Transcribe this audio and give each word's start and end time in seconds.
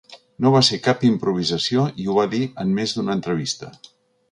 No 0.45 0.51
va 0.53 0.61
ser 0.69 0.79
cap 0.87 1.03
improvisació 1.09 1.85
i 2.05 2.07
ho 2.13 2.17
va 2.17 2.25
dir 2.33 2.41
en 2.65 2.73
més 2.81 2.97
d’una 2.97 3.17
entrevista. 3.21 3.73